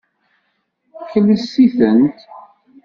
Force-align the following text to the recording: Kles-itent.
Kles-itent. 1.11 2.17